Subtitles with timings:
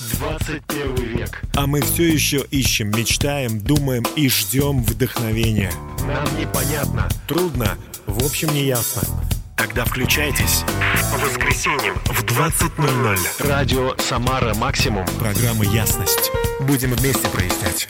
[0.00, 1.42] 21 век.
[1.56, 5.72] А мы все еще ищем, мечтаем, думаем и ждем вдохновения.
[6.06, 7.08] Нам непонятно.
[7.26, 7.76] Трудно,
[8.06, 9.02] в общем, не ясно.
[9.56, 10.62] Тогда включайтесь.
[11.12, 13.48] По воскресеньям В 20.00.
[13.48, 15.04] радио «Самара Максимум».
[15.18, 16.30] Программа «Ясность».
[16.60, 17.88] Будем вместе прояснять.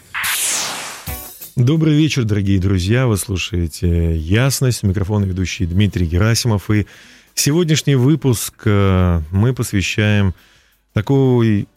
[1.56, 3.06] Добрый вечер, дорогие друзья.
[3.06, 4.82] Вы слушаете «Ясность».
[4.82, 6.70] Микрофон ведущий Дмитрий Герасимов.
[6.70, 6.86] И
[7.34, 10.34] сегодняшний выпуск э, мы посвящаем
[10.94, 11.68] такой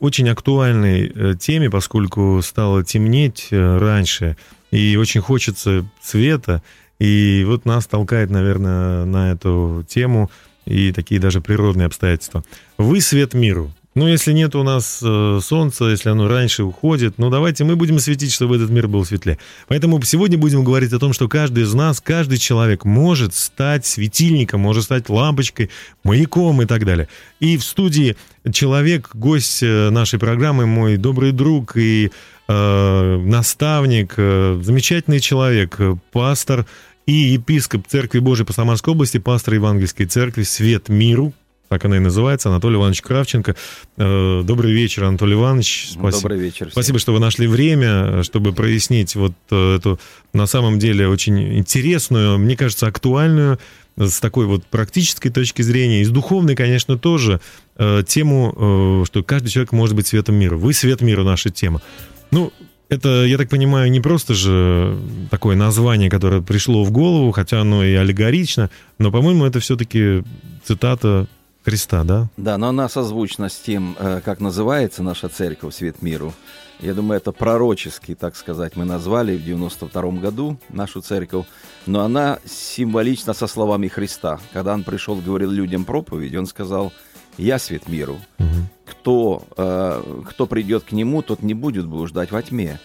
[0.00, 4.36] очень актуальной э, теме, поскольку стало темнеть э, раньше,
[4.72, 6.62] и очень хочется света.
[6.98, 10.30] И вот нас толкает, наверное, на эту тему
[10.64, 12.42] и такие даже природные обстоятельства.
[12.76, 13.72] Вы свет миру.
[13.96, 17.98] Ну, если нет у нас э, солнца, если оно раньше уходит, ну, давайте мы будем
[17.98, 19.38] светить, чтобы этот мир был светлее.
[19.68, 24.60] Поэтому сегодня будем говорить о том, что каждый из нас, каждый человек может стать светильником,
[24.60, 25.70] может стать лампочкой,
[26.04, 27.08] маяком и так далее.
[27.40, 28.18] И в студии
[28.52, 32.10] человек, гость э, нашей программы, мой добрый друг и
[32.48, 36.66] э, наставник, э, замечательный человек, э, пастор
[37.06, 41.32] и епископ Церкви Божией по Самарской области, пастор Евангельской Церкви «Свет миру»,
[41.68, 43.56] так она и называется, Анатолий Иванович Кравченко.
[43.96, 45.90] Э, Добрый вечер, Анатолий Иванович.
[45.92, 46.22] Спасибо.
[46.22, 46.66] Добрый вечер.
[46.66, 46.72] всем.
[46.72, 49.98] Спасибо, что вы нашли время, чтобы прояснить вот э, эту,
[50.32, 53.58] на самом деле, очень интересную, мне кажется, актуальную,
[53.96, 57.40] э, с такой вот практической точки зрения, и с духовной, конечно, тоже,
[57.76, 60.56] э, тему, э, что каждый человек может быть светом мира.
[60.56, 61.82] Вы свет мира, наша тема.
[62.30, 62.52] Ну,
[62.88, 64.96] это, я так понимаю, не просто же
[65.30, 70.22] такое название, которое пришло в голову, хотя оно и аллегорично, но, по-моему, это все-таки
[70.64, 71.26] цитата
[71.66, 72.28] Христа, да?
[72.36, 76.32] Да, но она созвучна с тем, э, как называется наша церковь «Свет миру».
[76.78, 81.46] Я думаю, это пророческий, так сказать, мы назвали в 92 году нашу церковь,
[81.84, 84.38] но она символична со словами Христа.
[84.52, 86.92] Когда он пришел, говорил людям проповедь, он сказал,
[87.36, 88.20] «Я свет миру.
[88.38, 88.68] Мгм.
[88.84, 92.78] Кто, э, кто придет к нему, тот не будет блуждать во тьме».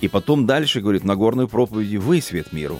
[0.00, 2.78] И потом дальше говорит, на горной проповеди, «Вы свет миру».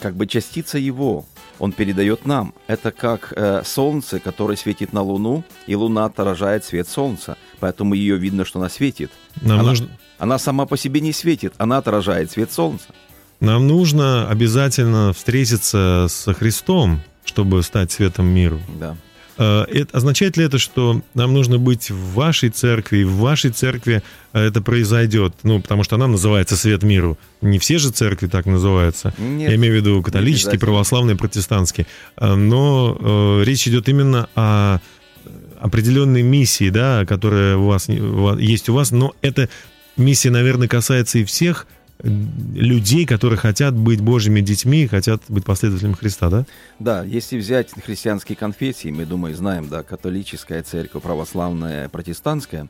[0.00, 1.24] Как бы частица его,
[1.58, 2.52] он передает нам.
[2.66, 7.36] Это как э, солнце, которое светит на луну, и луна отражает свет солнца.
[7.60, 9.10] Поэтому ее видно, что она светит.
[9.40, 9.88] Нам, Она- нужно,
[10.18, 12.86] Она сама по себе не светит, она отражает свет солнца.
[13.40, 18.60] нам нужно обязательно встретиться со Христом, чтобы стать светом миру.
[18.78, 18.96] Да.
[19.38, 23.50] Э, это, означает ли это, что нам нужно быть в вашей церкви, и в вашей
[23.50, 24.02] церкви
[24.32, 25.34] э, это произойдет?
[25.42, 27.18] Ну, потому что она называется «Свет миру».
[27.40, 29.12] Не все же церкви так называются.
[29.18, 31.86] Нет, Я имею в виду католические, православные, протестантские.
[32.16, 34.78] Э, Но э, речь идет именно о
[35.60, 39.48] определенной миссии, да, которая у вас, есть у вас, но эта
[39.96, 41.66] миссия, наверное, касается и всех
[42.04, 46.44] людей, которые хотят быть Божьими детьми, хотят быть последователями Христа, да?
[46.78, 52.68] Да, если взять христианские конфессии, мы, думаю, знаем, да, католическая церковь, православная, протестантская,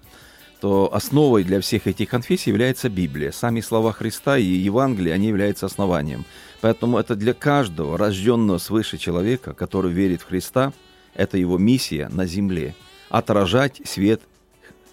[0.60, 3.32] то основой для всех этих конфессий является Библия.
[3.32, 6.24] Сами слова Христа и Евангелие, они являются основанием.
[6.60, 10.72] Поэтому это для каждого рожденного свыше человека, который верит в Христа,
[11.14, 12.74] это его миссия на земле–
[13.14, 14.22] отражать свет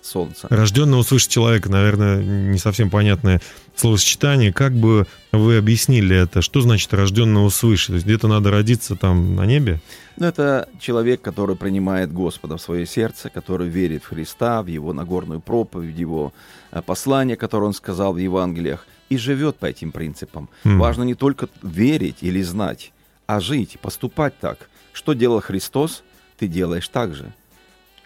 [0.02, 0.48] солнца.
[0.50, 3.42] Рожденного свыше человека, наверное, не совсем понятное
[3.76, 4.52] словосочетание.
[4.54, 6.42] Как бы вы объяснили это?
[6.42, 7.88] Что значит рожденного свыше?
[7.88, 9.80] То есть где-то надо родиться там на небе?
[10.18, 14.94] Ну, это человек, который принимает Господа в свое сердце, который верит в Христа, в Его
[14.94, 16.34] Нагорную проповедь, в Его
[16.72, 20.50] э, послание, которое Он сказал в Евангелиях, и живет по этим принципам.
[20.64, 20.80] М.
[20.80, 22.92] Важно не только верить или знать,
[23.28, 24.70] а жить, поступать так.
[24.94, 26.04] Что делал Христос,
[26.38, 27.34] ты делаешь так же.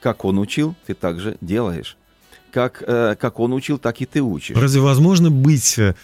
[0.06, 1.98] Как Он учил, ты так же делаешь.
[2.54, 4.56] Как, э, как Он учил, так и ты учишь.
[4.56, 5.96] Разве возможно быть, э,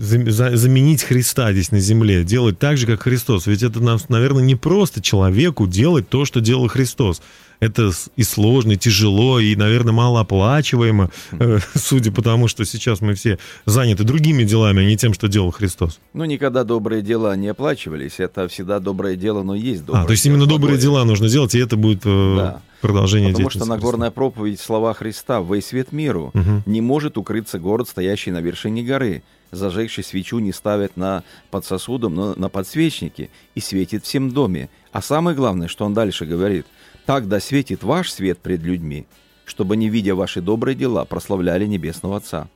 [0.00, 3.46] за- за- заменить Христа здесь на земле, делать так же, как Христос?
[3.46, 7.22] Ведь это, нам, наверное, не просто человеку делать то, что делал Христос.
[7.60, 13.14] Это и сложно, и тяжело, и, наверное, малооплачиваемо, э, судя по тому, что сейчас мы
[13.14, 16.00] все заняты другими делами, а не тем, что делал Христос.
[16.14, 18.14] Ну, никогда добрые дела не оплачивались.
[18.18, 20.80] Это всегда доброе дело, но есть доброе а, то есть именно добрые благое.
[20.82, 22.60] дела нужно делать, и это будет Да.
[22.82, 26.62] Продолжение Потому что Нагорная проповедь слова Христа «Вы свет миру» Мгм.
[26.66, 29.22] не может укрыться город, стоящий на вершине горы.
[29.52, 34.68] Зажегший свечу не ставят на, под сосудом, но на подсвечнике и светит всем доме.
[34.92, 36.66] А самое главное, что он дальше говорит,
[37.06, 39.06] «Так да светит ваш свет пред людьми,
[39.44, 42.48] чтобы, не видя ваши добрые дела, прославляли Небесного Отца».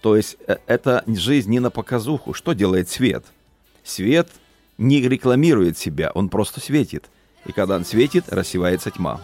[0.00, 2.32] То есть э, это жизнь не на показуху.
[2.32, 3.24] Что делает свет?
[3.82, 4.28] Свет
[4.78, 7.04] не рекламирует себя, он просто светит.
[7.44, 9.20] И когда он светит, рассевается тьма.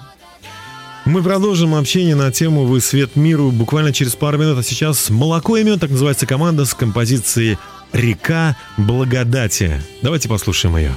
[1.05, 4.59] Мы продолжим общение на тему «Вы свет миру» буквально через пару минут.
[4.59, 7.59] А сейчас «Молоко имен», так называется команда с композицией
[7.93, 9.83] «Река благодати».
[10.01, 10.95] Давайте послушаем ее.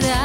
[0.00, 0.21] nada.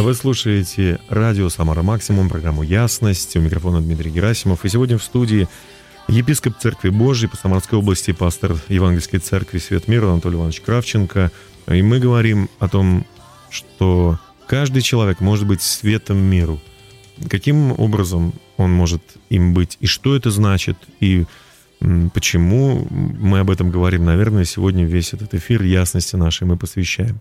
[0.00, 3.36] Вы слушаете радио «Самара Максимум», программу «Ясность».
[3.36, 4.64] У микрофона Дмитрий Герасимов.
[4.64, 5.48] И сегодня в студии
[6.08, 11.30] епископ Церкви Божьей по Самарской области, пастор Евангельской Церкви Свет Мира Анатолий Иванович Кравченко.
[11.68, 13.06] И мы говорим о том,
[13.48, 16.60] что каждый человек может быть светом миру.
[17.30, 21.24] Каким образом он может им быть, и что это значит, и
[22.12, 24.04] почему мы об этом говорим.
[24.04, 27.20] Наверное, сегодня весь этот эфир ясности нашей мы посвящаем.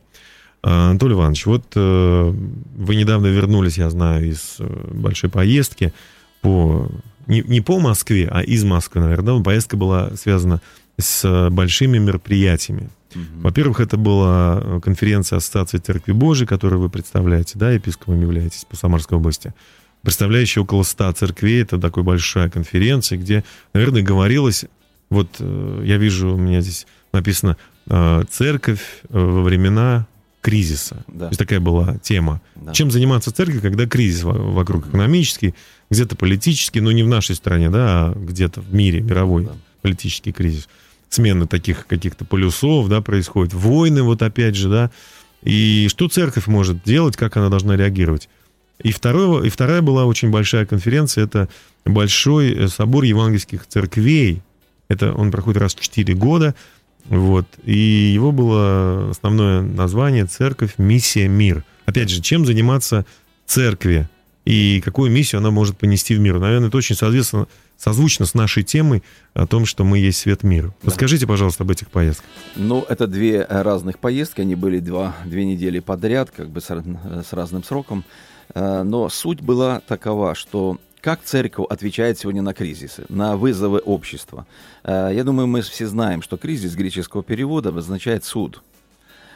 [0.63, 2.33] Анатолий Иванович, вот э,
[2.77, 5.93] вы недавно вернулись, я знаю, из э, большой поездки
[6.41, 6.89] по
[7.27, 9.37] не, не по Москве, а из Москвы, наверное.
[9.37, 9.43] Да?
[9.43, 10.61] Поездка была связана
[10.97, 12.89] с э, большими мероприятиями.
[13.13, 19.19] Во-первых, это была конференция Ассоциации Церкви Божией, которую вы представляете, да, епископом являетесь по Самарской
[19.19, 19.53] области,
[20.01, 21.61] представляющая около 100 церквей.
[21.61, 23.43] Это такая большая конференция, где,
[23.75, 24.65] наверное, говорилось,
[25.11, 27.55] вот я вижу, у меня здесь написано
[28.31, 30.07] «Церковь во времена
[30.43, 31.03] кризиса».
[31.07, 31.25] Да.
[31.25, 32.39] То есть такая была тема.
[32.55, 32.71] Да.
[32.73, 35.55] Чем заниматься церковь, когда кризис во- вокруг экономический,
[35.89, 39.51] где-то политический, но не в нашей стране, да, а где-то в мире, мировой Да.
[39.81, 40.69] политический кризис.
[41.09, 43.53] Смена таких каких-то полюсов, да, происходит.
[43.53, 44.91] Войны, вот опять же, да.
[45.43, 48.29] И что церковь может делать, как она должна реагировать?
[48.81, 51.47] И, второе, и вторая была очень большая конференция, это
[51.85, 54.41] большой э, собор евангельских церквей.
[54.89, 56.55] Это он проходит раз в 4 года.
[57.05, 57.45] Вот.
[57.63, 60.75] И его было основное название «Церковь.
[60.77, 61.27] Миссия.
[61.27, 61.63] Мир».
[61.85, 63.05] Опять же, чем заниматься
[63.45, 64.07] церкви
[64.45, 66.39] и какую миссию она может понести в мир?
[66.39, 70.73] Наверное, это очень соответственно, созвучно с нашей темой о том, что мы есть свет мира.
[70.83, 72.29] Расскажите, пожалуйста, об этих поездках.
[72.55, 77.33] Ну, это две разных поездки, они были два, две недели подряд, как бы с, с
[77.33, 78.03] разным сроком.
[78.53, 84.47] Э, Но суть была такова, что как церковь отвечает сегодня на кризисы, на вызовы общества.
[84.85, 88.63] Э, Я думаю, мы все знаем, что кризис греческого перевода обозначает суд.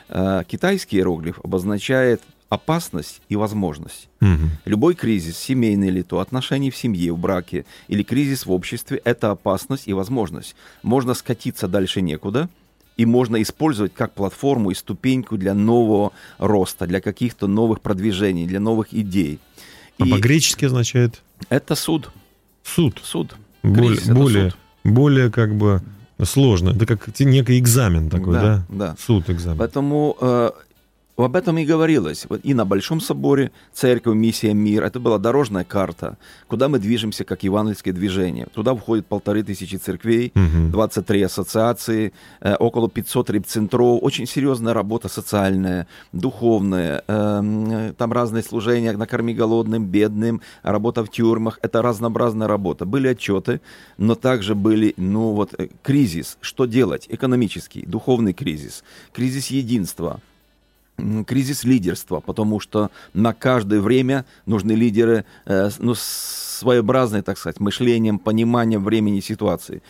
[0.08, 4.08] Э, Китайский иероглиф обозначает опасность и возможность.
[4.22, 4.52] Мгм.
[4.64, 9.32] Любой кризис, семейный ли то, отношений в семье, в браке или кризис в обществе– это
[9.32, 10.56] опасность и возможность.
[10.84, 12.48] Можно скатиться дальше некуда,
[12.96, 18.62] и можно использовать как платформу и ступеньку для нового роста, для каких-то новых продвижений, для
[18.62, 19.40] новых идей.
[20.00, 22.12] А И по-гречески означает это суд.
[22.63, 23.00] суд.
[23.03, 23.36] Суд.
[23.63, 24.60] Более, более, суд.
[24.84, 25.82] более как бы
[26.24, 26.72] сложно.
[26.72, 28.41] Это как некий экзамен такой, да?
[28.41, 28.96] Да, да.
[29.00, 29.58] Суд, экзамен.
[29.58, 30.51] Поэтому э,
[31.26, 32.28] об этом и говорилось.
[32.44, 34.84] И на Большом соборе церковь, миссия, мир.
[34.84, 38.48] Это была дорожная карта, куда мы движемся как евангельское движение.
[38.54, 40.72] Туда входит полторы тысячи церквей, Мгм.
[40.72, 44.00] 23 ассоциации, э, около 500 репцентров.
[44.04, 47.04] Очень серьезная работа социальная, духовная.
[47.08, 51.60] эм, э, там разные служения, накорми голодным, бедным, работа в тюрьмах.
[51.62, 52.86] Это разнообразная работа.
[52.86, 53.60] Были отчеты,
[53.98, 56.38] но также были, ну вот, э, кризис.
[56.42, 57.08] Что делать?
[57.10, 58.84] Экономический, духовный кризис,
[59.14, 60.20] кризис единства.
[61.25, 67.60] Кризис лидерства, потому что на каждое время нужны лидеры э, ну, с своеобразные, так сказать,
[67.60, 69.82] мышлением, пониманием времени ситуации.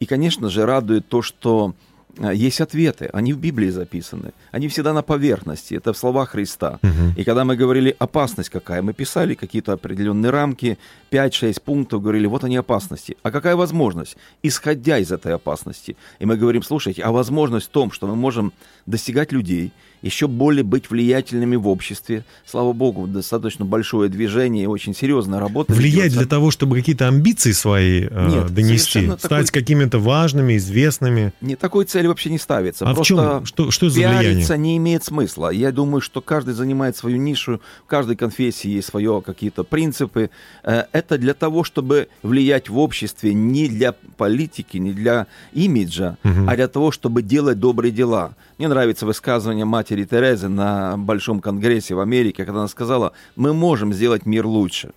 [0.00, 1.74] И, конечно же, радует то, что
[2.18, 6.78] э, есть ответы, они в Библии записаны, они всегда на поверхности, это в словах Христа.
[7.16, 10.78] И когда мы говорили опасность какая, мы писали какие-то определенные рамки,
[11.10, 13.16] 5-6 пунктов, говорили, вот они опасности.
[13.22, 14.16] А какая возможность?
[14.42, 15.96] Исходя из этой опасности.
[16.18, 18.52] И мы говорим, слушайте, а возможность в том, что мы можем
[18.86, 19.72] достигать людей,
[20.02, 22.24] еще более быть влиятельными в обществе.
[22.46, 25.72] Слава Богу, достаточно большое движение и очень серьезная работа.
[25.72, 26.18] Влиять ведется.
[26.18, 31.32] для того, чтобы какие-то амбиции свои э, Нет, донести, стать такой- какими-то важными, известными.
[31.40, 32.84] Не такой цели вообще не ставится.
[32.86, 33.46] А в Просто чем?
[33.46, 34.46] Что, что за влияние?
[34.58, 35.50] не имеет смысла.
[35.50, 40.30] Я думаю, что каждый занимает свою нишу, в каждой конфессии есть свое какие-то принципы.
[40.62, 46.54] Э, Это для того, чтобы влиять в обществе не для политики, не для имиджа, а
[46.56, 48.34] для того, чтобы делать добрые дела.
[48.58, 53.92] Мне нравится высказывание матери Терезы на Большом конгрессе в Америке, когда она сказала, мы можем
[53.92, 54.90] сделать мир лучше.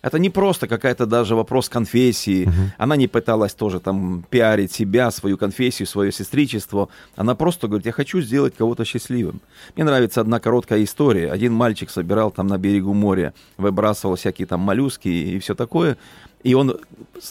[0.00, 2.48] Это не просто какая-то даже вопрос конфессии.
[2.78, 6.88] Она не пыталась тоже там пиарить себя, свою конфессию, свое сестричество.
[7.16, 9.40] Она просто говорит, я хочу сделать кого-то счастливым.
[9.74, 11.30] Мне нравится одна короткая история.
[11.30, 15.98] Один мальчик собирал там на берегу моря, выбрасывал всякие там моллюски и все такое.
[16.42, 16.78] И он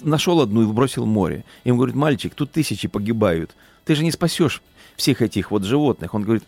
[0.01, 1.45] нашел одну и выбросил в море.
[1.63, 3.55] И он говорит, мальчик, тут тысячи погибают.
[3.85, 4.61] Ты же не спасешь
[4.95, 6.13] всех этих вот животных.
[6.13, 6.43] Он говорит,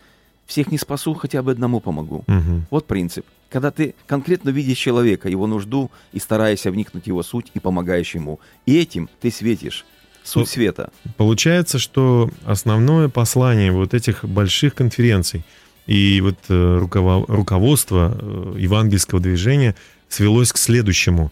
[0.47, 2.23] всех не спасу, хотя бы одному помогу.
[2.27, 2.65] Мгм.
[2.71, 3.25] Вот принцип.
[3.49, 8.39] Когда ты конкретно видишь человека, его нужду, и стараешься вникнуть его суть и помогаешь ему.
[8.65, 9.85] И этим ты светишь.
[10.23, 10.91] Суть света.
[11.15, 15.45] Получается, что основное послание вот этих больших конференций
[15.85, 19.73] и вот э, руково- руководство э, евангельского движения
[20.09, 21.31] свелось к следующему.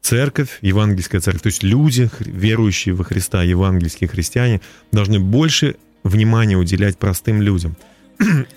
[0.00, 6.98] Церковь, евангельская церковь, то есть люди, верующие во Христа, евангельские христиане, должны больше внимания уделять
[6.98, 7.76] простым людям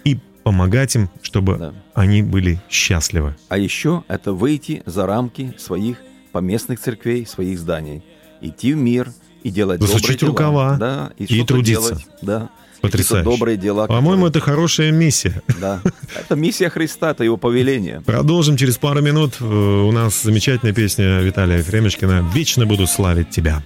[0.03, 1.73] и помогать им, чтобы Да.
[1.93, 3.35] они были счастливы.
[3.49, 5.97] А еще это выйти за рамки своих
[6.31, 8.03] поместных церквей, своих зданий.
[8.41, 9.11] Идти в мир
[9.43, 10.29] и делать Засучить добрые дела.
[10.29, 11.89] рукава да, и, и трудиться.
[11.89, 12.49] делать, да.
[12.81, 13.23] Потрясающе.
[13.27, 13.87] Добрые дела.
[13.87, 15.41] По-моему, которые- это хорошая миссия.
[15.59, 15.81] Да.
[16.15, 18.01] Это миссия Христа, это его повеление.
[18.01, 19.35] Продолжим через пару минут.
[19.39, 23.63] Э, У нас замечательная песня Виталия Ефремочкина «Вечно буду славить тебя».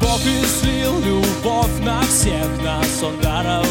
[0.00, 3.64] Бог излил любовь на всех нас, Он даровал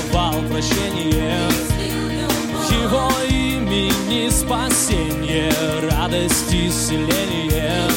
[0.54, 1.50] прощение.
[1.50, 5.52] В Его имени спасение,
[5.90, 7.90] радость и.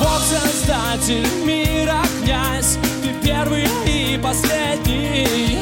[0.00, 5.58] Бог создатель мира, князь, Ты первый и последний.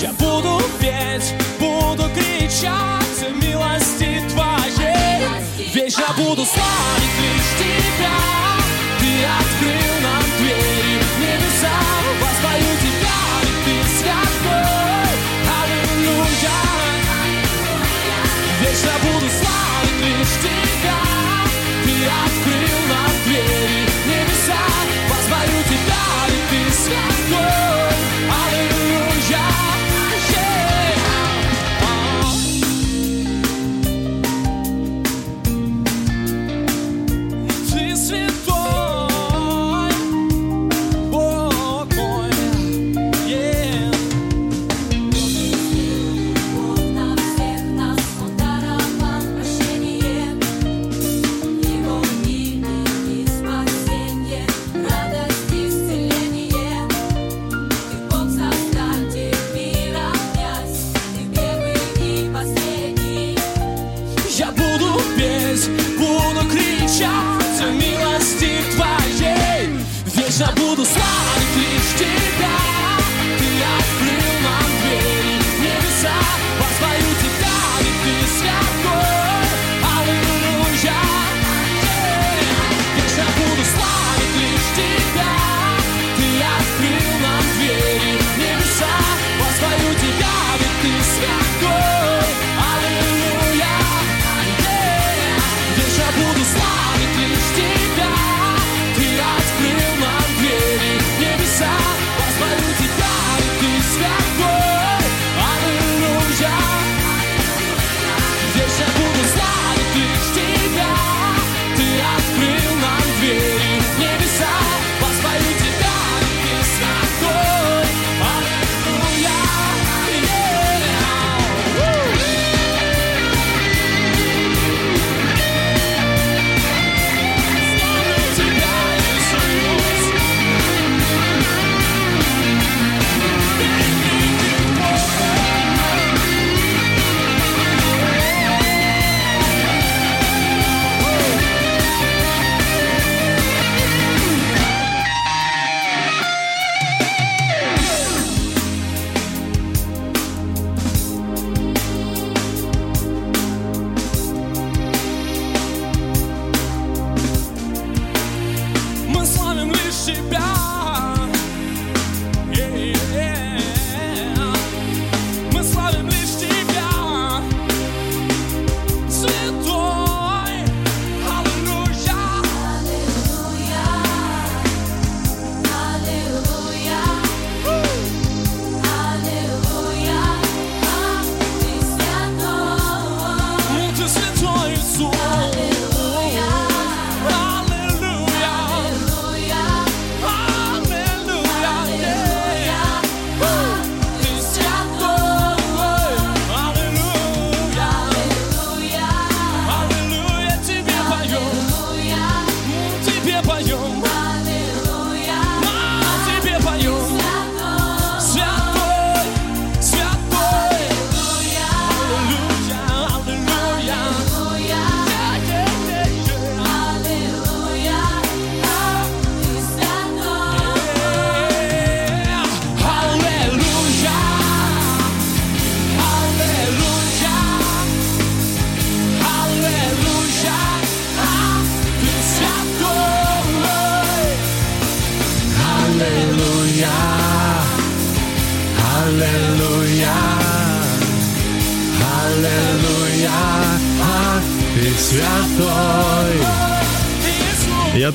[0.00, 5.28] Я буду петь, буду кричать милости Твоей.
[5.74, 6.99] Вечно буду славить
[18.80, 20.59] Вечно буду славить лишь Тебя.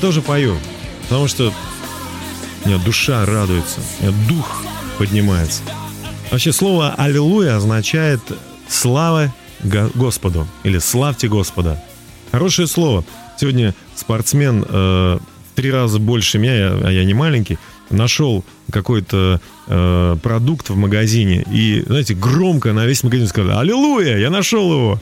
[0.06, 0.56] Тоже пою,
[1.08, 1.52] потому что
[2.64, 4.62] у меня душа радуется, у меня дух
[4.98, 5.62] поднимается.
[6.30, 8.20] Вообще слово «Аллилуйя» означает
[8.68, 11.82] «слава Го- Господу» или «славьте Господа».
[12.30, 13.04] Хорошее слово.
[13.36, 15.18] Сегодня спортсмен э,
[15.56, 17.58] три раза больше меня, а я не маленький,
[17.90, 24.18] нашел какой-то э, продукт в магазине и, знаете, громко на весь магазин сказал «Аллилуйя!
[24.18, 25.00] Я нашел его!»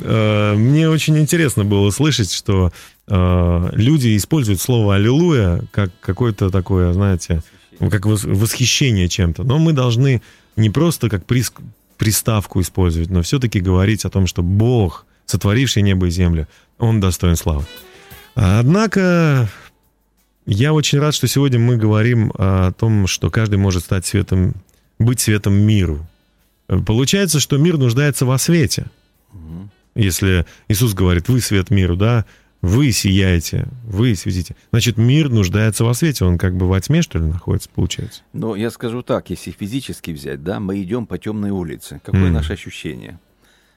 [0.00, 2.72] Э, Мне очень интересно было слышать, что
[3.08, 7.42] э, люди используют слово «аллилуйя» как какое-то такое, знаете,
[7.78, 9.44] как вос- восхищение чем-то.
[9.44, 10.22] Но мы должны
[10.56, 11.52] не просто как прис-
[11.98, 17.36] приставку использовать, но все-таки говорить о том, что Бог, сотворивший небо и землю, Он достоин
[17.36, 17.64] славы.
[18.34, 19.48] Однако
[20.46, 24.54] я очень рад, что сегодня мы говорим о том, что каждый может стать светом,
[24.98, 26.06] быть светом миру.
[26.86, 28.86] Получается, что мир нуждается во свете.
[29.94, 32.24] Если Иисус говорит, вы свет миру, да,
[32.62, 34.54] вы сияете, вы светите.
[34.70, 36.24] Значит, мир нуждается во свете.
[36.24, 38.22] Он как бы во тьме, что ли, находится, получается?
[38.32, 42.00] Но я скажу так, если физически взять, да, мы идем по темной улице.
[42.04, 42.34] Какое Мгм.
[42.34, 43.18] наше ощущение?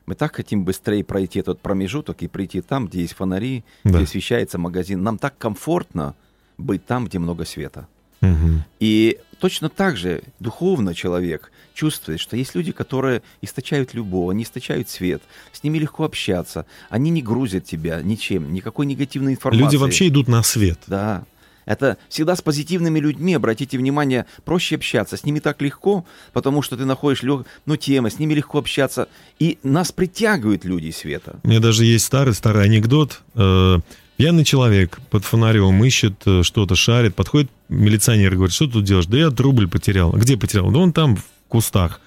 [0.05, 3.89] Мы так хотим быстрее пройти этот промежуток и прийти там, где есть фонари, Да.
[3.95, 5.01] где освещается магазин.
[5.01, 6.13] Нам так комфортно
[6.59, 7.87] быть там, где много света.
[8.21, 8.63] Мгм.
[8.79, 14.89] И точно так же духовно человек чувствует, что есть люди, которые источают любовь, они источают
[14.89, 19.63] свет, с ними легко общаться, они не грузят тебя ничем, никакой негативной информации.
[19.63, 20.79] Люди вообще идут на свет.
[20.87, 21.25] Да.
[21.65, 25.17] Это всегда с позитивными людьми, обратите внимание, проще общаться.
[25.17, 27.45] С ними так легко, потому что ты находишь лег...
[27.65, 29.09] ну, темы, с ними легко общаться.
[29.39, 31.39] И нас притягивают люди света.
[31.43, 33.21] У меня даже есть старый-старый анекдот.
[33.33, 33.79] Э,
[34.17, 38.85] Пьяный человек под фонарем ищет э, что-то, шарит, подходит милиционер и говорит, что ты тут
[38.85, 39.07] делаешь?
[39.07, 40.13] Да я рубль потерял.
[40.15, 40.71] «А Где потерял?
[40.71, 41.99] Да он там, кустах.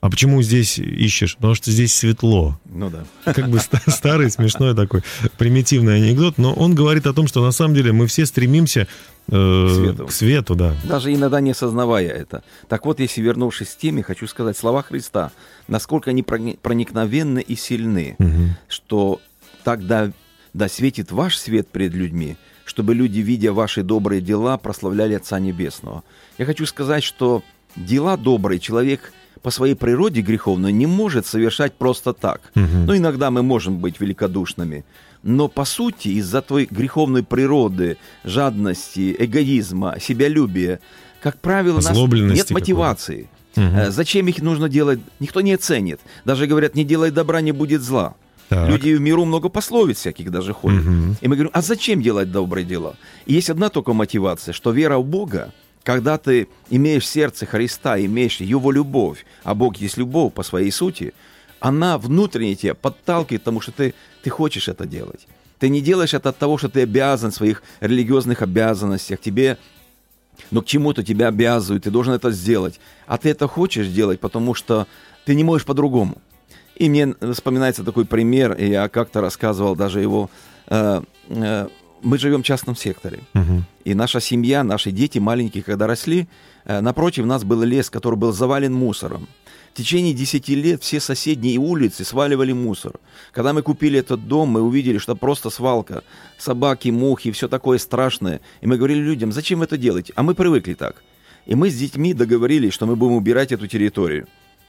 [0.00, 1.36] А почему здесь ищешь?
[1.36, 2.60] Потому что здесь светло.
[2.66, 3.04] Ну да.
[3.32, 5.02] Как бы ста- старый, смешной такой
[5.38, 8.86] примитивный анекдот, но он говорит о том, что на самом деле мы все стремимся
[9.28, 10.06] э, свету.
[10.06, 10.76] к свету, да.
[10.84, 12.44] Даже иногда не осознавая это.
[12.68, 15.32] Так вот, если вернувшись к теме, хочу сказать слова Христа,
[15.66, 18.56] насколько они прони- проникновенны и сильны, Мгм.
[18.68, 19.20] что
[19.64, 20.12] тогда
[20.52, 26.04] да светит ваш свет пред людьми, чтобы люди, видя ваши добрые дела, прославляли Отца Небесного.
[26.38, 27.42] Я хочу сказать, что
[27.76, 29.12] дела добрые человек
[29.42, 32.40] по своей природе греховной не может совершать просто так.
[32.54, 32.86] Мгм.
[32.86, 34.84] Ну, иногда мы можем быть великодушными.
[35.22, 40.80] Но по сути, из-за твоей греховной природы, жадности, эгоизма, себялюбия,
[41.20, 43.28] как правило, у нас нет мотивации.
[43.56, 45.00] Э, Зачем их нужно делать?
[45.20, 46.00] Никто не оценит.
[46.24, 48.14] Даже говорят, не делай добра, не будет зла.
[48.48, 48.68] Так.
[48.68, 50.84] Люди в миру много пословиц всяких даже ходят.
[50.84, 51.16] Мгм.
[51.20, 52.94] И мы говорим, а зачем делать добрые дела?
[53.26, 55.52] И есть одна только мотивация, что вера в Бога,
[55.86, 61.14] когда ты имеешь сердце Христа, имеешь Его любовь, а Бог есть любовь по своей сути,
[61.60, 63.94] она внутренне тебя подталкивает к тому, что ты,
[64.24, 65.28] ты хочешь это делать.
[65.60, 69.58] Ты не делаешь это от того, что ты обязан в своих религиозных обязанностях, тебе
[70.50, 72.80] но к чему-то тебя обязывают, ты должен это сделать.
[73.06, 74.88] А ты это хочешь делать, потому что
[75.24, 76.18] ты не можешь по-другому.
[76.74, 80.30] И мне вспоминается такой пример, и я как-то рассказывал даже его.
[80.66, 81.68] э, э,
[82.02, 83.20] мы живем в частном секторе.
[83.34, 83.64] Мгм.
[83.84, 86.26] И наша семья, наши дети маленькие, когда росли,
[86.64, 89.28] э, напротив нас был лес, который был завален мусором.
[89.72, 92.94] В течение 10 лет все соседние улицы сваливали мусор.
[93.32, 96.02] Когда мы купили этот дом, мы увидели, что просто свалка.
[96.38, 98.40] Собаки, мухи, все такое страшное.
[98.62, 100.12] И мы говорили людям, зачем это делаете?
[100.16, 101.02] А мы привыкли так.
[101.44, 104.26] И мы с детьми договорились, что мы будем убирать эту территорию.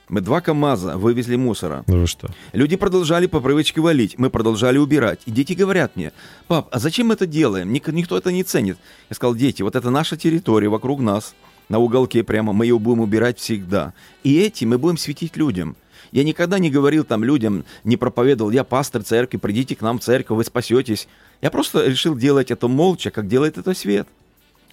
[0.09, 1.83] Мы два КАМАЗа вывезли мусора.
[1.87, 2.29] Ну вы что?
[2.53, 5.19] Люди продолжали по привычке валить, мы продолжали убирать.
[5.25, 6.13] И дети говорят мне,
[6.47, 7.73] пап, а зачем мы это делаем?
[7.73, 8.77] Ник- никто это не ценит.
[9.09, 11.35] Я сказал, дети, вот это наша территория вокруг нас,
[11.67, 13.93] на уголке прямо, мы ее будем убирать всегда.
[14.23, 15.75] И эти мы будем светить людям.
[16.13, 20.03] Я никогда не говорил там людям, не проповедовал, я пастор церкви, придите к нам в
[20.03, 21.09] церковь, вы спасетесь.
[21.41, 24.07] Я просто решил делать это молча, как делает это свет.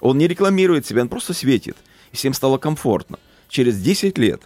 [0.00, 1.76] Он не рекламирует себя, он просто светит.
[2.12, 3.18] И всем стало комфортно.
[3.48, 4.40] Через 10 лет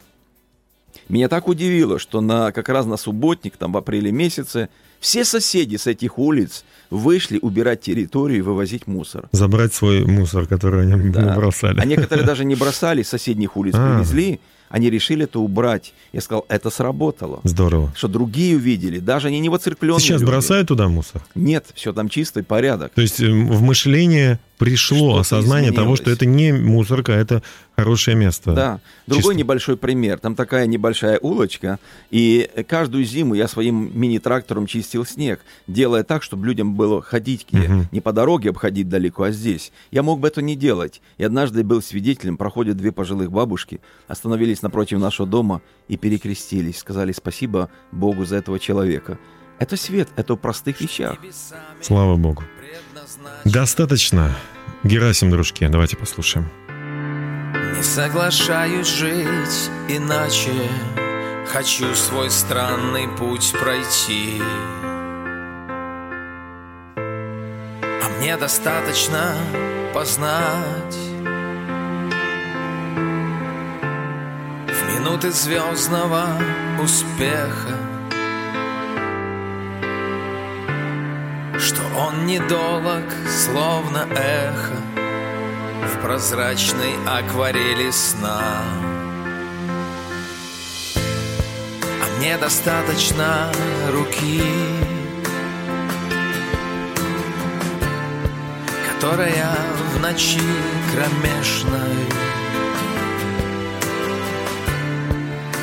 [1.09, 4.69] меня так удивило, что на, как раз на субботник, там в апреле месяце,
[5.01, 9.29] все соседи с этих улиц вышли убирать территорию и вывозить мусор.
[9.33, 11.35] Забрать свой мусор, который они Да.
[11.37, 11.81] бросали.
[11.81, 13.95] А некоторые даже не бросали, с соседних улиц А.
[13.97, 14.41] привезли,
[14.71, 15.95] они решили это убрать.
[16.13, 17.41] Я сказал, это сработало.
[17.45, 17.91] Здорово.
[17.97, 20.31] Что другие увидели, даже они не воцерквленные Сейчас люди.
[20.31, 21.23] бросают туда мусор?
[21.35, 22.93] Нет, все там чистый порядок.
[22.95, 26.01] То есть эм, в мышление пришло Что-то осознание того, изменилось.
[26.01, 27.43] что это не мусорка, а это
[27.79, 28.53] хорошее место.
[28.55, 28.81] Да.
[29.07, 29.39] Другой Чисто.
[29.39, 30.19] небольшой пример.
[30.19, 31.79] Там такая небольшая улочка,
[32.11, 35.39] и каждую зиму я своим мини-трактором чистил снег,
[35.69, 37.47] делая так, чтобы людям было ходить.
[37.53, 37.89] Мгм.
[37.93, 39.71] Не по дороге обходить далеко, а здесь.
[39.93, 41.01] Я мог бы это не делать.
[41.19, 47.13] И однажды был свидетелем, проходят две пожилых бабушки, остановились напротив нашего дома и перекрестились, сказали
[47.13, 49.21] спасибо Богу за этого человека.
[49.61, 51.17] Это свет, это в простых вещах.
[51.81, 52.43] Слава Богу.
[53.45, 54.37] Достаточно.
[54.83, 56.49] Герасим, дружки, давайте послушаем.
[57.79, 60.69] Не соглашаюсь жить иначе.
[61.47, 64.43] Хочу свой странный путь пройти.
[66.97, 69.33] А мне достаточно
[69.95, 70.99] познать.
[74.67, 76.25] В минуты звездного
[76.83, 77.77] успеха.
[81.61, 84.78] Что он недолог, словно эхо
[85.99, 88.63] в прозрачной акварели сна.
[90.97, 93.51] А мне достаточно
[93.93, 94.43] руки,
[98.95, 99.55] которая
[99.95, 100.41] в ночи
[100.93, 102.07] кромешной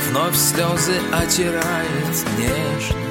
[0.10, 3.06] вновь слезы отирает нежно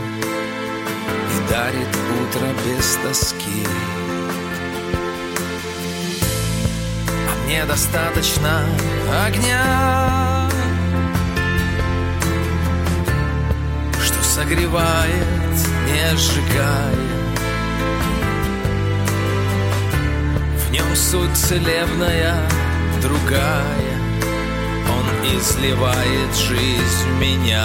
[1.31, 1.89] и дарит
[2.21, 3.84] утро без тоски.
[7.55, 8.65] Мне достаточно
[9.27, 10.49] огня,
[14.03, 16.97] что согревает, не сжигая.
[20.67, 22.35] В нем суть целебная,
[23.01, 23.99] другая.
[24.89, 27.65] Он изливает жизнь в меня.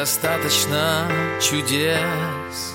[0.00, 1.06] Достаточно
[1.42, 2.74] чудес.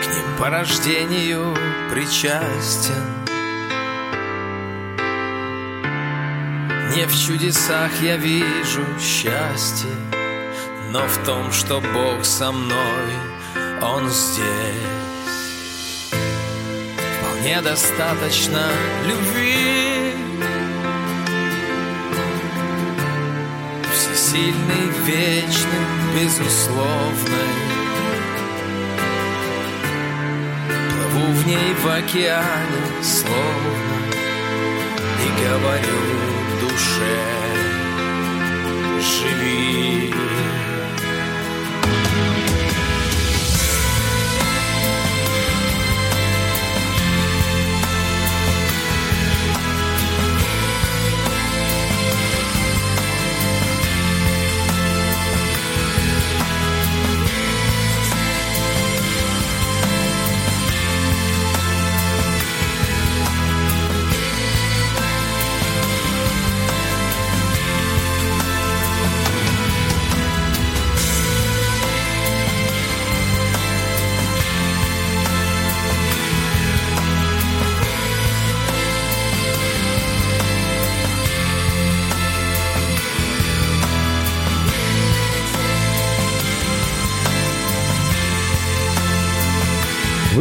[0.00, 1.54] К ним по рождению
[1.90, 3.04] причастен.
[6.96, 9.90] Не в чудесах я вижу счастье
[10.90, 13.12] Но в том, что Бог со мной,
[13.82, 14.46] Он здесь.
[17.18, 18.70] Вполне достаточно
[19.06, 19.89] любви
[24.30, 27.50] Всесильный, вечный, безусловный.
[30.68, 33.96] Плыву в ней в океане словно
[35.18, 36.02] И говорю
[36.60, 37.18] душе
[39.00, 40.14] Живи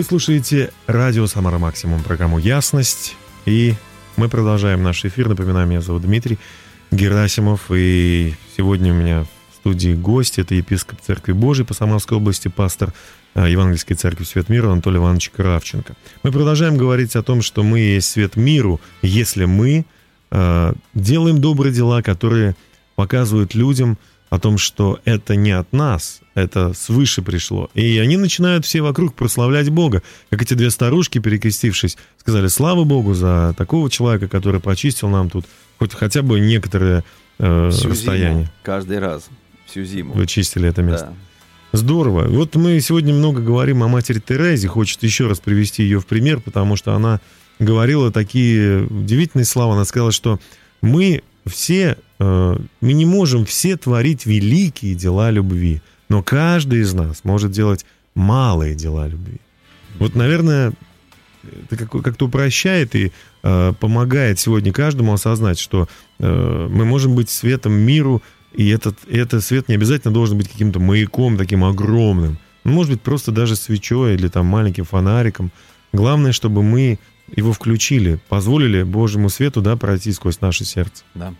[0.09, 3.15] слушаете радио «Самара Максимум», программу «Ясность».
[3.45, 3.75] И
[4.17, 5.29] мы продолжаем наш эфир.
[5.29, 6.39] Напоминаю, меня зовут Дмитрий
[6.89, 7.69] Герасимов.
[7.69, 10.39] И сегодня у меня в студии гость.
[10.39, 12.91] Это епископ Церкви Божией по Самарской области, пастор
[13.35, 15.95] э, Евангельской Церкви Свет Мира Анатолий Иванович Кравченко.
[16.23, 19.85] Мы продолжаем говорить о том, что мы есть свет миру, если мы
[20.31, 22.55] э, делаем добрые дела, которые
[22.95, 27.69] показывают людям о том, что это не от нас, это свыше пришло.
[27.73, 30.03] И они начинают все вокруг прославлять Бога.
[30.29, 35.45] Как эти две старушки, перекрестившись, сказали, слава Богу за такого человека, который почистил нам тут
[35.79, 37.03] хоть хотя бы некоторое
[37.39, 38.33] э, Всю расстояние.
[38.43, 39.29] зиму, каждый раз,
[39.65, 40.13] всю зиму.
[40.13, 41.07] Вы чистили это место.
[41.07, 41.13] Да.
[41.71, 42.27] Здорово.
[42.27, 44.67] Вот мы сегодня много говорим о матери Терезе.
[44.67, 47.19] Хочется еще раз привести ее в пример, потому что она
[47.59, 49.75] говорила такие удивительные слова.
[49.75, 50.39] Она сказала, что
[50.81, 57.51] мы все, мы не можем все творить великие дела любви, но каждый из нас может
[57.51, 59.37] делать малые дела любви.
[59.99, 60.73] Вот, наверное,
[61.63, 65.87] это как- как-то упрощает и э, помогает сегодня каждому осознать, что
[66.19, 68.21] э, мы можем быть светом миру,
[68.53, 72.37] и этот, и этот свет не обязательно должен быть каким-то маяком таким огромным.
[72.65, 75.51] Он может быть просто даже свечой или там маленьким фонариком.
[75.93, 76.99] Главное, чтобы мы
[77.35, 81.03] его включили, позволили Божьему свету да, пройти сквозь наше сердце.
[81.13, 81.33] Да.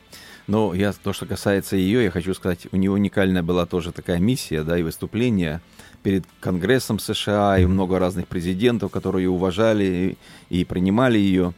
[0.50, 4.18] Но я, то, что касается ее, я хочу сказать, у нее уникальная была тоже такая
[4.18, 5.62] миссия, да, и выступление
[6.02, 10.18] перед Конгрессом США, и много разных президентов, которые ее уважали
[10.50, 11.54] и, и принимали ее.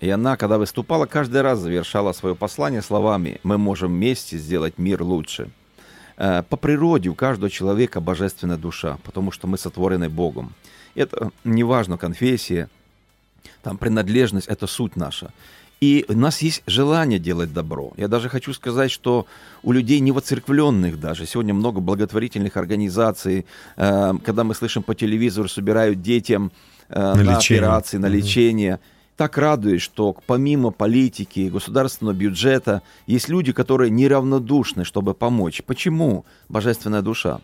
[0.00, 5.02] И она, когда выступала, каждый раз завершала свое послание словами «Мы можем вместе сделать мир
[5.02, 5.48] лучше».
[6.18, 10.52] Э, По природе у каждого человека божественная душа, потому что мы сотворены Богом.
[10.94, 12.68] Это не важно конфессия,
[13.62, 15.30] там принадлежность– это суть наша.
[15.84, 17.92] И у нас есть желание делать добро.
[17.98, 19.26] Я даже хочу сказать, что
[19.62, 23.44] у людей невоцерквленных даже, сегодня много благотворительных организаций,
[23.76, 26.52] э, когда мы слышим по телевизору, собирают детям
[26.88, 27.60] э, на, лечение.
[27.62, 28.16] операции, на Мгм.
[28.16, 28.78] лечение.
[29.16, 35.62] Так радует, что помимо политики, государственного бюджета, есть люди, которые неравнодушны, чтобы помочь.
[35.66, 36.24] Почему?
[36.48, 37.40] Божественная душа.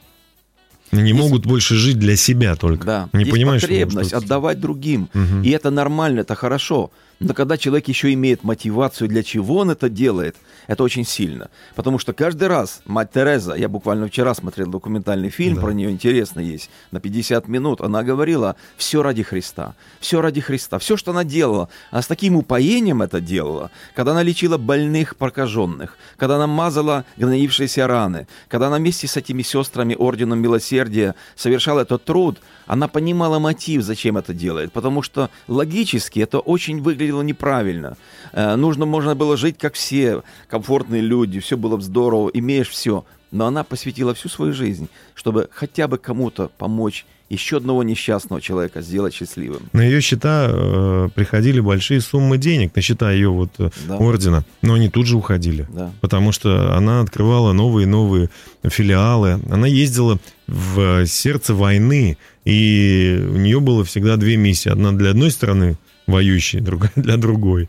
[0.93, 2.85] Они не Есть- могут больше жить для себя только.
[2.87, 5.09] Да, Не есть понимаешь, что потребность что-то- отдавать другим.
[5.15, 5.43] Мгм.
[5.43, 6.91] И это нормально, это хорошо.
[7.21, 11.51] Но когда человек еще имеет мотивацию, для чего он это делает, это очень сильно.
[11.75, 15.61] Потому что каждый раз мать Тереза, я буквально вчера смотрел документальный фильм Да.
[15.61, 20.79] про нее, интересно есть, на 50 минут, она говорила, все ради Христа, все ради Христа,
[20.79, 25.99] все, что она делала, она с таким упоением это делала, когда она лечила больных прокаженных,
[26.17, 32.03] когда она мазала гноившиеся раны, когда она вместе с этими сестрами Орденом Милосердия совершала этот
[32.05, 36.81] труд, она понимала мотив, зачем это делает, потому что логически это очень
[37.11, 37.97] выглядело неправильно.
[38.33, 43.05] Э, нужно, можно было жить как все, комфортные люди, все было бы здорово, имеешь все.
[43.33, 48.81] Но она посвятила всю свою жизнь, чтобы хотя бы кому-то помочь еще одного несчастного человека
[48.83, 49.69] сделать счастливым.
[49.73, 53.97] На ее счета э, приходили большие суммы денег, на счета ее вот э, Да.
[53.99, 55.65] ордена, но они тут же уходили.
[55.73, 55.93] Да.
[56.01, 58.31] Потому что она открывала новые и новые
[58.65, 59.39] филиалы.
[59.49, 60.19] Она ездила
[60.49, 64.69] в сердце войны, и у нее было всегда две миссии.
[64.73, 65.77] Одна для одной стороны
[66.11, 67.69] воюющей, другая для другой.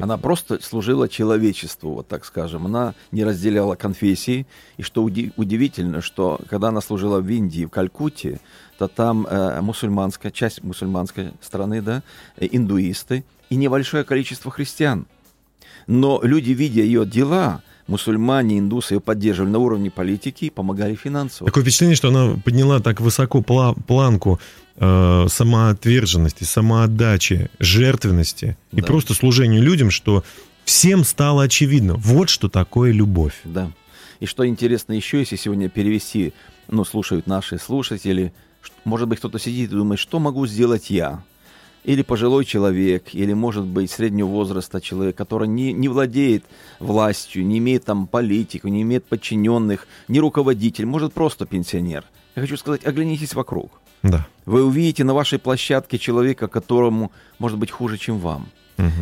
[0.00, 2.64] Она просто служила человечеству, вот так скажем.
[2.64, 4.46] Она не разделяла конфессии.
[4.78, 8.40] И что уди- удивительно, что когда она служила в Индии, в Калькутте,
[8.78, 12.02] то там э, мусульманская, часть мусульманской страны, да,
[12.38, 15.06] э, индуисты и небольшое количество христиан.
[15.86, 21.46] Но люди, видя ее дела, мусульмане, индусы ее поддерживали на уровне политики и помогали финансово.
[21.46, 24.40] Такое впечатление, что она подняла так высоко пла- планку
[24.76, 28.86] э, самоотверженности, самоотдачи, жертвенности и Да.
[28.86, 30.24] просто служению людям, что
[30.64, 33.34] всем стало очевидно, вот что такое любовь.
[33.44, 33.70] Да.
[34.20, 36.32] И что интересно еще, если сегодня перевести,
[36.68, 38.32] ну, слушают наши слушатели,
[38.84, 41.22] может быть, кто-то сидит и думает, что могу сделать я?
[41.84, 46.44] Или пожилой человек, или, может быть, среднего возраста человек, который не, не владеет
[46.78, 52.04] властью, не имеет там политику, не имеет подчиненных, не руководитель, может, просто пенсионер.
[52.36, 53.70] Я хочу сказать, оглянитесь вокруг.
[54.02, 54.26] Да.
[54.46, 58.48] Вы увидите на вашей площадке человека, которому может быть хуже, чем вам.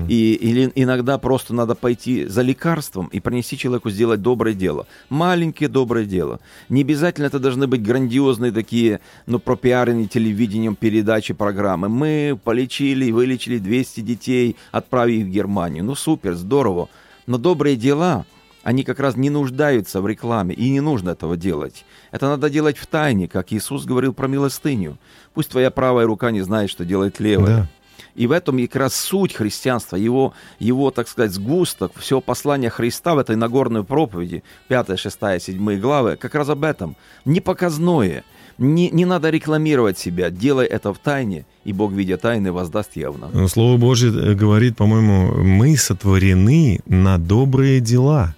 [0.08, 4.86] И, или иногда просто надо пойти за лекарством и принести человеку сделать доброе дело.
[5.08, 6.40] Маленькое доброе дело.
[6.68, 11.88] Не обязательно это должны быть грандиозные такие, ну, пропиаренные телевидением передачи, программы.
[11.88, 15.84] Мы полечили вылечили 200 детей, отправив их в Германию.
[15.84, 16.88] Ну, супер, здорово.
[17.26, 18.24] Но добрые дела,
[18.62, 21.84] они как раз не нуждаются в рекламе, и не нужно этого делать.
[22.10, 24.98] Это надо делать в тайне, как Иисус говорил про милостыню.
[25.34, 27.46] Пусть твоя правая рука не знает, что делает левая.
[27.46, 27.68] Да.
[28.14, 33.14] И в этом как раз суть христианства, его, его, так сказать, сгусток, все послание Христа
[33.14, 36.96] в этой Нагорной проповеди, 5, 6, 7 главы, как раз об этом.
[37.24, 38.24] Не показное,
[38.58, 43.30] не, не надо рекламировать себя, делай это в тайне, и Бог, видя тайны, воздаст явно.
[43.32, 48.34] Но Слово Божье э, говорит, по-моему, мы сотворены на добрые дела.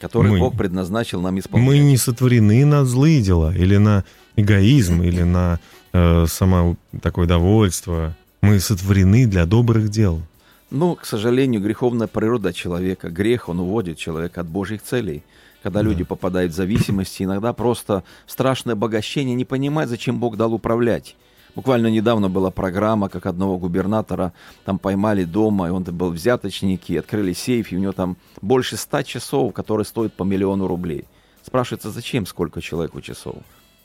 [0.00, 1.68] Который Мы- Бог предназначил нам исполнять.
[1.68, 4.04] Мы не сотворены на злые дела или на
[4.36, 5.60] эгоизм, или на
[5.92, 8.16] э, само такое довольство.
[8.40, 10.22] Мы сотворены для добрых дел.
[10.70, 15.22] Ну, к сожалению, греховная природа человека, грех, он уводит человека от Божьих целей.
[15.62, 21.16] Когда люди попадают в зависимости, иногда просто страшное обогащение, не понимать, зачем Бог дал управлять.
[21.54, 24.32] Буквально недавно была программа, как одного губернатора
[24.64, 28.76] там поймали дома, и он там был взяточники, открыли сейф, и у него там больше
[28.76, 31.04] ста часов, которые стоят по миллиону рублей.
[31.44, 33.36] Спрашивается, зачем сколько человеку часов?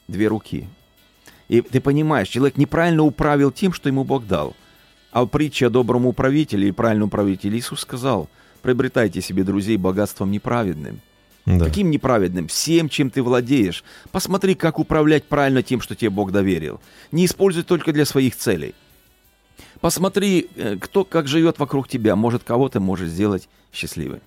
[0.07, 0.69] Две руки.
[1.47, 4.55] И ты понимаешь, человек неправильно управил тем, что ему Бог дал.
[5.11, 8.29] А притча о добром управителе и правильном управителе Иисус сказал,
[8.61, 10.99] приобретайте себе друзей богатством неправедным.
[11.45, 11.65] Да.
[11.65, 12.47] Каким неправедным?
[12.47, 13.83] Всем, чем ты владеешь.
[14.11, 16.81] Посмотри, как управлять правильно тем, что тебе Бог доверил.
[17.11, 18.73] Не используй только для своих целей.
[19.79, 22.15] Посмотри, э, кто как живет вокруг тебя.
[22.15, 24.21] Может, кого ты можешь сделать счастливым.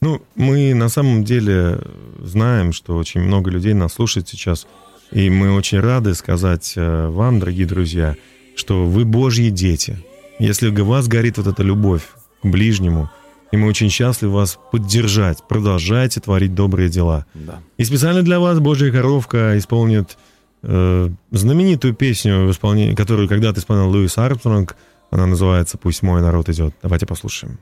[0.00, 1.80] Ну, мы на самом деле
[2.20, 4.66] знаем, что очень много людей нас слушает сейчас,
[5.10, 8.16] и мы очень рады сказать э, вам, дорогие друзья,
[8.56, 9.98] что вы Божьи дети.
[10.38, 12.02] Если у вас горит вот эта любовь
[12.42, 13.10] к ближнему,
[13.52, 17.26] и мы очень счастливы вас поддержать, продолжайте творить добрые дела.
[17.34, 17.60] Да.
[17.76, 20.18] И специально для вас Божья коровка исполнит
[20.62, 24.76] э, знаменитую песню, в исполнении, которую когда-то исполнял Луис Армстронг.
[25.10, 26.74] Она называется «Пусть мой народ идет».
[26.82, 27.58] Давайте послушаем.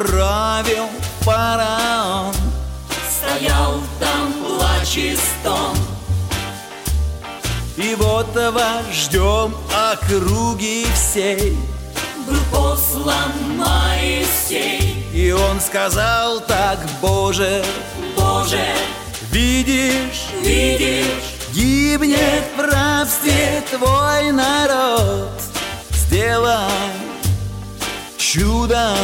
[0.00, 0.86] Правил
[1.20, 2.34] фараон
[3.10, 5.76] Стоял там плач и стон.
[7.76, 9.54] И вот вождем
[9.92, 11.54] округи всей
[12.26, 15.04] Был послан Моисей.
[15.12, 17.62] И он сказал так, Боже,
[18.16, 18.64] Боже,
[19.30, 25.28] видишь, видишь, гибнет в рабстве твой народ
[25.90, 26.70] Сделай
[28.16, 28.94] чудо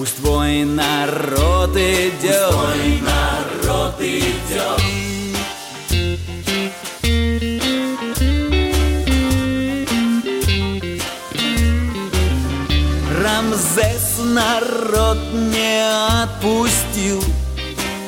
[0.00, 4.80] Пусть твой народ идет твой народ идет.
[13.22, 15.84] Рамзес народ не
[16.22, 17.22] отпустил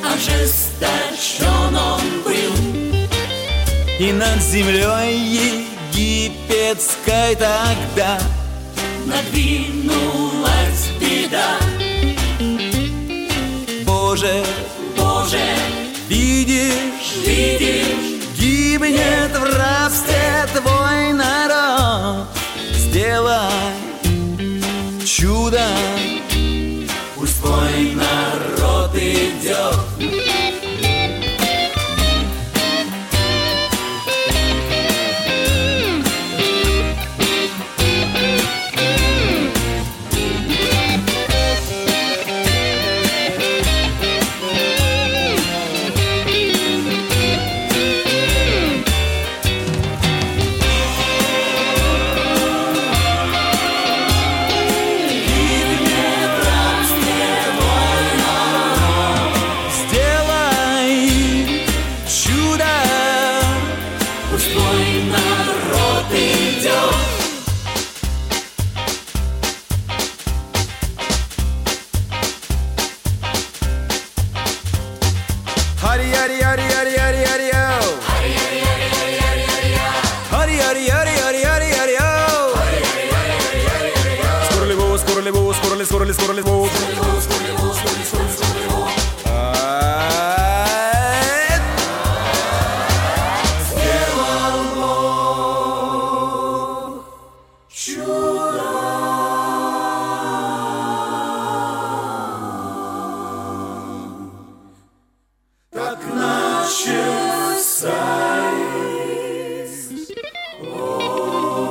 [0.03, 2.55] Ожесточен он был.
[3.99, 8.19] И над землей египетской тогда
[9.05, 11.72] Надвинулась беда.
[13.85, 14.43] Боже,
[14.97, 15.37] Боже,
[16.07, 22.27] видишь, видишь, гибнет в рабстве твой народ.
[22.73, 23.73] Сделай
[25.05, 25.67] чудо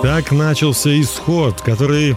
[0.02, 2.16] Так начался исход, который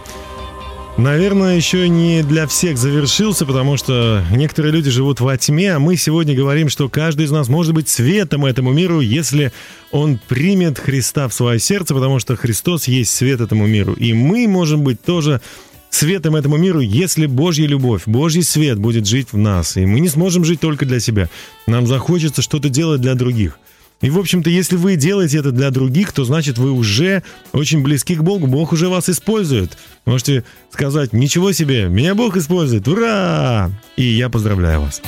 [0.98, 5.96] Наверное, еще не для всех завершился, потому что некоторые люди живут во тьме, а мы
[5.96, 9.52] сегодня говорим, что каждый из нас может быть светом этому миру, если
[9.90, 13.92] он примет Христа в свое сердце, потому что Христос есть свет этому миру.
[13.92, 15.42] И мы можем быть тоже
[15.90, 19.76] светом этому миру, если Божья любовь, Божий свет будет жить в нас.
[19.76, 21.28] И мы не сможем жить только для себя.
[21.66, 23.58] Нам захочется что-то делать для других.
[24.02, 27.22] И, в общем-то, если вы делаете это для других, то значит вы уже
[27.52, 28.46] очень близки к Богу.
[28.46, 29.78] Бог уже вас использует.
[30.04, 33.70] Можете сказать, ничего себе, меня Бог использует, ура!
[33.96, 35.00] И я поздравляю вас.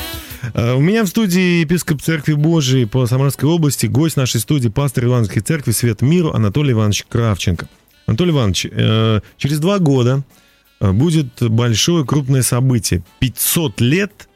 [0.55, 5.05] А, У меня в студии епископ Церкви Божией по Самарской области, гость нашей студии, пастор
[5.05, 7.69] Ивановской Церкви Свет Миру Анатолий Иванович Кравченко.
[8.07, 10.25] Анатолий Иванович, э, через два года
[10.81, 13.03] э, будет большое крупное событие.
[13.21, 14.29] 500 лет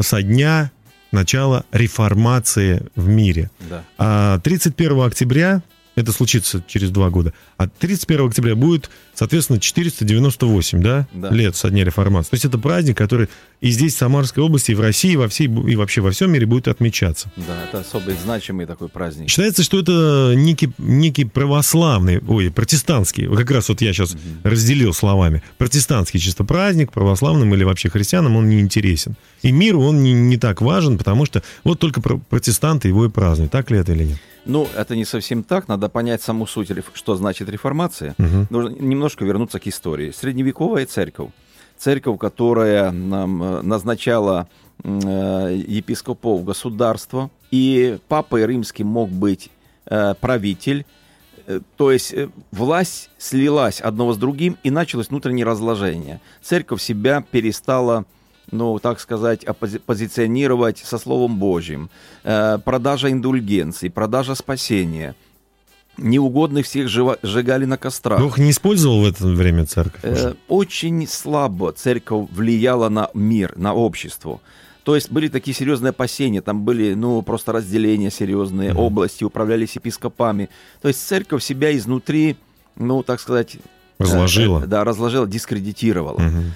[0.00, 0.70] со дня
[1.12, 3.50] начала реформации в мире.
[3.70, 3.84] Да.
[3.98, 5.62] А 31 октября,
[5.94, 11.30] это случится через два года, а 31 октября будет, соответственно, 498 да, Да.
[11.30, 12.30] лет со дня реформации.
[12.30, 13.28] То есть это праздник, который
[13.60, 16.32] и здесь, в Самарской области, и в России, и, во всей, и вообще во всем
[16.32, 17.30] мире будет отмечаться.
[17.36, 19.28] Да, это особо значимый такой праздник.
[19.28, 25.42] Считается, что это некий, некий православный, ой, протестантский, как раз вот я сейчас разделил словами,
[25.58, 29.14] протестантский чисто праздник, православным или вообще христианам он не интересен.
[29.42, 33.08] И миру он не, не так важен, потому что вот только про- протестанты его и
[33.10, 33.52] празднуют.
[33.52, 34.18] Так ли это или нет?
[34.44, 35.68] Ну, это не совсем так.
[35.68, 38.14] Надо понять саму суть, что значит реформация.
[38.18, 38.46] Мгм.
[38.50, 40.10] Нужно немножко вернуться к истории.
[40.10, 41.30] Средневековая церковь.
[41.78, 44.48] Церковь, которая нам э, назначала
[44.82, 47.30] э, епископов государства.
[47.50, 49.50] И папой римским мог быть
[49.86, 50.84] э, правитель.
[51.76, 52.14] То есть
[52.52, 56.20] власть слилась одного с другим, и началось внутреннее разложение.
[56.40, 58.04] Церковь себя перестала
[58.50, 59.46] ну, так сказать,
[59.86, 61.90] позиционировать со Словом Божьим.
[62.24, 65.14] Э, продажа индульгенций, продажа спасения.
[65.98, 68.20] Неугодных всех сжигали на кострах.
[68.20, 70.00] Бог не использовал в это время церковь?
[70.02, 74.40] Э, очень слабо церковь влияла на мир, на общество.
[74.84, 80.48] То есть были такие серьезные опасения, там были, ну, просто разделения серьезные, области управлялись епископами.
[80.80, 82.36] То есть церковь себя изнутри,
[82.76, 83.56] ну, так сказать...
[83.56, 83.58] э,
[84.02, 84.62] Разложила.
[84.64, 86.18] э, да, разложила, дискредитировала.
[86.18, 86.52] Мгм.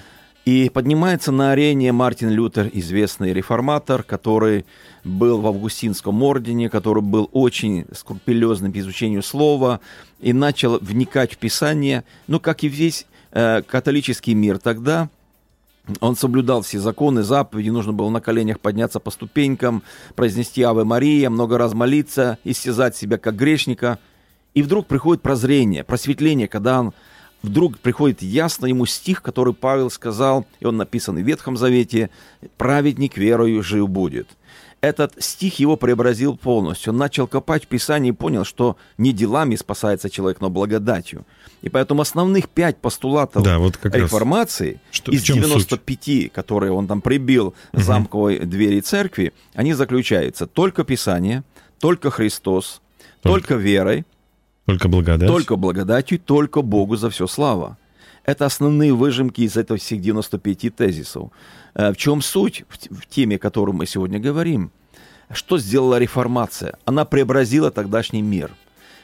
[0.47, 4.65] И поднимается на арене Мартин Лютер, известный реформатор, который
[5.03, 9.81] был в Августинском ордене, который был очень скрупулезным по изучению слова
[10.21, 12.05] и начал вникать в Писание.
[12.27, 15.09] Ну, как и весь э, католический мир тогда,
[15.99, 19.83] он соблюдал все законы, заповеди, нужно было на коленях подняться по ступенькам,
[20.15, 23.99] произнести Аве Мария, много раз молиться, истязать себя как грешника.
[24.53, 26.93] И вдруг приходит прозрение, просветление, когда он
[27.47, 32.09] вдруг приходит ясно ему стих, который Павел сказал, и он написан в Ветхом Завете,
[32.57, 34.27] «Праведник верою жив будет».
[34.79, 36.93] Этот стих его преобразил полностью.
[36.93, 41.25] Он начал копать в Писании и понял, что не делами спасается человек, но благодатью.
[41.63, 44.03] И поэтому основных пять постулатов Да, вот как раз.
[44.03, 45.45] реформации Что- из в чем суть?
[45.47, 51.43] 95, которые он там прибил к замковой двери церкви, они заключаются только Писание,
[51.79, 52.81] только Христос,
[53.23, 53.39] Только.
[53.47, 54.05] только верой,
[54.67, 55.27] Только благодать.
[55.29, 57.77] только благодатью, только Богу за все слава.
[58.25, 61.31] Это основные выжимки из этого всех 95 тезисов.
[61.73, 64.71] Э, В чем суть в теме, о которой мы сегодня говорим?
[65.31, 66.77] Что сделала реформация?
[66.85, 68.51] Она преобразила тогдашний мир.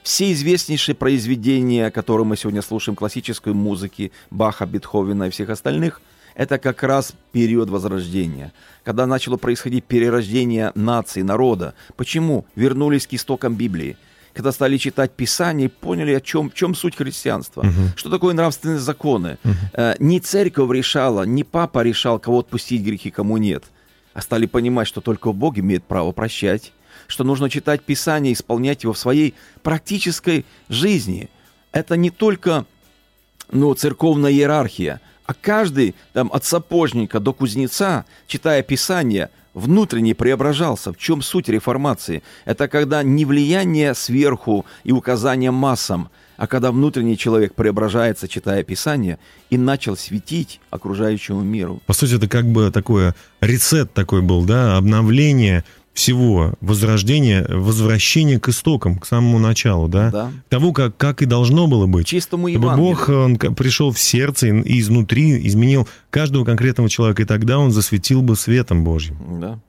[0.04, 6.02] Все известнейшие произведения, которые мы сегодня слушаем, классической музыки, Баха, Бетховена и всех остальных,
[6.36, 8.52] это как раз период Возрождения,
[8.84, 11.74] когда начало происходить перерождение нации, народа.
[11.96, 12.46] Почему?
[12.56, 13.96] Вернулись к истокам Библии
[14.34, 17.66] когда стали читать Писание, и поняли, о чем, в чем суть христианства.
[17.96, 19.38] Что такое нравственные законы.
[19.74, 23.64] Э, не церковь решала, не папа решал, кого отпустить грехи, кому нет.
[24.14, 26.74] А стали понимать, что только Бог имеет право прощать,
[27.08, 31.30] что нужно читать Писание, исполнять его в своей практической жизни.
[31.72, 32.66] Это не только
[33.52, 40.94] ну, церковная иерархия, а каждый, там, от сапожника до кузнеца, читая Писание, внутренне преображался.
[40.94, 42.24] В чем суть реформации?
[42.46, 49.20] Это когда не влияние сверху и указание массам, а когда внутренний человек преображается, читая Писание,
[49.50, 51.82] и начал светить окружающему миру.
[51.86, 55.64] По сути, это как бы такое рецепт такой был, да, обновление
[55.94, 60.10] всего, возрождение, возвращение к истокам, к самому началу, да?
[60.10, 60.32] Да.
[60.50, 62.08] Того, как, как и должно было быть.
[62.08, 62.76] Чистому Чтобы.
[62.76, 67.72] Бог, он пришел в сердце и и изнутри изменил каждого конкретного человека, и тогда он
[67.72, 69.40] засветил бы светом Божьим.
[69.40, 69.60] Да.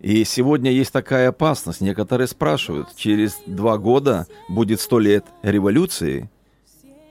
[0.00, 1.80] И сегодня есть такая опасность.
[1.80, 6.30] Некоторые спрашивают, через два года будет сто лет революции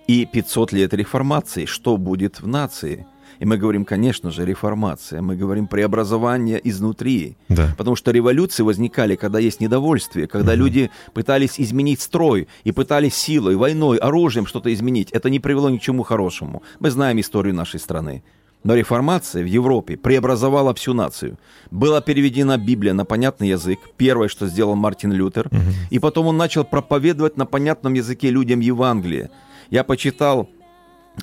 [0.07, 1.65] и 500 лет реформации.
[1.65, 3.05] Что будет в нации?
[3.39, 7.37] И мы говорим, конечно же, реформация, мы говорим преобразование изнутри.
[7.49, 7.73] Да.
[7.77, 13.55] Потому что революции возникали, когда есть недовольствие, когда люди пытались изменить строй и пытались силой,
[13.55, 15.11] войной, оружием что-то изменить.
[15.11, 16.63] Это не привело ни к чему хорошему.
[16.79, 18.23] Мы знаем историю нашей страны.
[18.63, 21.37] Но реформация в Европе преобразовала всю нацию.
[21.71, 25.49] Была переведена Библия на понятный язык, первое, что сделал Мартин Лютер,
[25.91, 29.29] и потом он начал проповедовать на понятном языке людям Евангелие.
[29.69, 30.49] Я почитал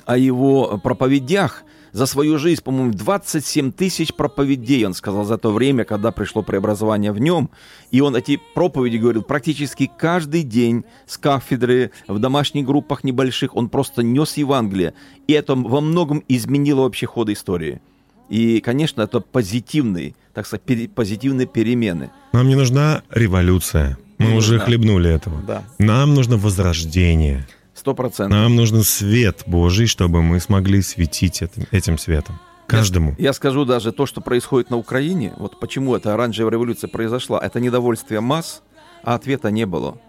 [0.05, 1.63] о его проповедях
[1.95, 7.13] за свою жизнь, по-моему, 27 тысяч проповедей, он сказал, за то время, когда пришло преобразование
[7.13, 7.49] в нем.
[7.89, 13.55] И он эти проповеди говорил практически каждый день с кафедры, в домашних группах небольших.
[13.55, 14.93] Он просто нес Евангелие.
[15.27, 17.79] И это во многом изменило вообще ход истории.
[18.27, 22.11] И, конечно, это позитивные, так сказать, пере- позитивные перемены.
[22.33, 23.97] Нам не нужна революция.
[24.17, 24.65] Мы Не уже нужна.
[24.65, 25.41] хлебнули этого.
[25.47, 25.63] Да.
[25.79, 27.47] Нам нужно возрождение.
[27.85, 28.31] Сто процентов.
[28.35, 32.39] Нам нужен свет Божий, чтобы мы смогли светить этим, этим светом.
[32.65, 33.13] Каждому.
[33.19, 37.59] Я скажу даже то, что происходит на Украине, вот почему эта оранжевая революция произошла, это
[37.59, 38.63] недовольствие масс,
[39.03, 39.99] а ответа не было.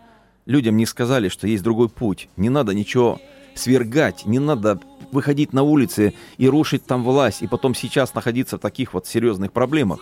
[0.47, 3.20] Людям не сказали, что есть другой путь, не надо ничего
[3.55, 4.81] свергать, не надо
[5.12, 9.53] выходить на улицы и рушить там власть, и потом сейчас находиться в таких вот серьезных
[9.53, 10.01] проблемах.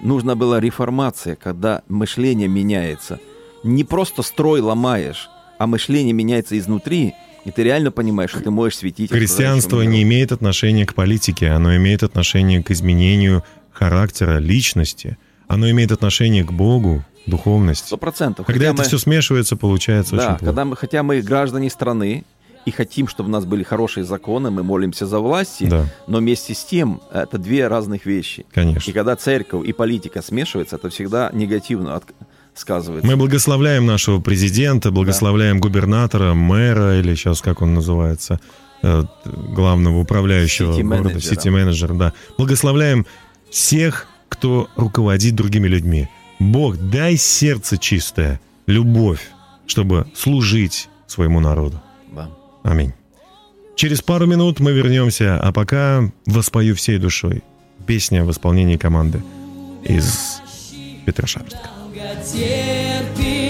[0.00, 3.20] Нужна была реформация, когда мышление меняется.
[3.62, 8.78] Не просто строй ломаешь, а мышление меняется изнутри, и ты реально понимаешь, что ты можешь
[8.78, 9.10] светить.
[9.10, 15.18] Христианство не имеет отношения к политике, оно имеет отношение к изменению характера, личности.
[15.48, 17.86] Оно имеет отношение к Богу, духовности.
[17.86, 18.46] Сто процентов.
[18.46, 20.44] Когда это мы- все смешивается, получается Да, очень плохо.
[20.46, 22.24] когда мы, хотя мы граждане страны
[22.66, 25.86] и хотим, чтобы у нас были хорошие законы, мы молимся за власти, Да.
[26.06, 28.46] но вместе с тем это две разных вещи.
[28.52, 28.90] Конечно.
[28.90, 32.00] И когда церковь и политика смешиваются, это всегда негативно
[32.54, 33.06] сказывается.
[33.06, 38.40] Мы благословляем нашего президента, благословляем губернатора, мэра, или сейчас как он называется,
[38.82, 41.34] э, главного управляющего города, Сити-менеджера.
[41.34, 42.12] сити-менеджера, да.
[42.38, 43.06] Благословляем
[43.50, 46.08] всех, кто руководит другими людьми.
[46.38, 49.20] Бог, дай сердце чистое, любовь,
[49.66, 51.80] чтобы служить своему народу.
[52.12, 52.28] Да.
[52.62, 52.92] Аминь.
[53.76, 57.42] Через пару минут мы вернемся, а пока воспою всей душой.
[57.86, 59.22] Песня в исполнении команды
[59.84, 60.40] из
[61.04, 61.73] Петрошарска.
[62.12, 63.43] Терпеливый,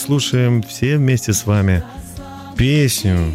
[0.00, 1.84] слушаем все вместе с вами
[2.56, 3.32] песню,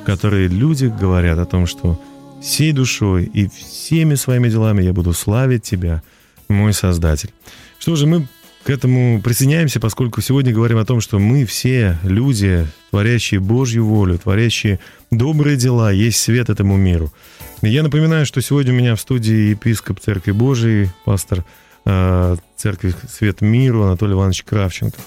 [0.00, 2.00] в которой люди говорят о том, что
[2.42, 6.02] всей душой и всеми своими делами я буду славить Тебя,
[6.48, 7.30] мой Создатель.
[7.78, 8.26] Что же, мы
[8.64, 14.18] к этому присоединяемся, поскольку сегодня говорим о том, что мы все люди, творящие Божью волю,
[14.18, 14.80] творящие
[15.10, 17.12] добрые дела, есть свет этому миру.
[17.60, 21.44] Я напоминаю, что сегодня у меня в студии епископ Церкви Божией, пастор
[21.84, 24.98] э, Церкви Свет Миру Анатолий Иванович Кравченко.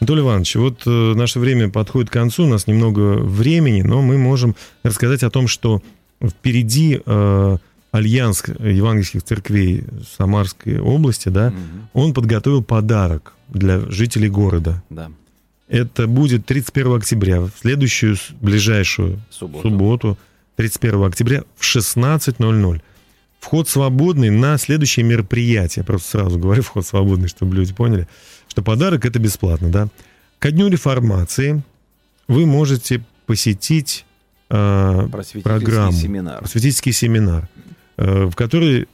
[0.00, 4.16] Анатолий Иванович, вот э, наше время подходит к концу, у нас немного времени, но мы
[4.16, 5.82] можем рассказать о том, что
[6.22, 7.56] впереди э,
[7.92, 9.84] Альянс евангельских церквей
[10.16, 11.52] Самарской области, да,
[11.92, 14.82] он подготовил подарок для жителей города.
[14.88, 15.10] Да.
[15.68, 19.68] Это будет 31 октября, в следующую ближайшую Субботу.
[19.68, 20.18] субботу,
[20.56, 22.80] 31 октября в 16.00.
[23.40, 25.84] Вход свободный на следующее мероприятие.
[25.84, 28.06] Просто сразу говорю, вход свободный, чтобы люди поняли,
[28.48, 29.88] что подарок это бесплатно, да.
[30.38, 31.62] Ко дню реформации
[32.28, 34.04] вы можете посетить
[34.50, 36.38] э, Просветительский программу, семинар.
[36.40, 37.48] просветительский семинар,
[37.96, 38.88] э, в который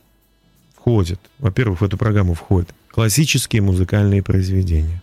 [0.75, 5.03] входит, во-первых, в эту программу входят классические музыкальные произведения,